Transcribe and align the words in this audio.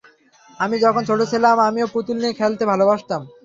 আমি 0.59 0.75
যখন 0.85 1.01
ছোট 1.09 1.19
ছিলাম, 1.31 1.55
আমিও 1.69 1.87
পুতুল 1.93 2.17
নিয়ে 2.21 2.37
খেলতে 2.39 2.63
ভালবাসতাম। 2.71 3.21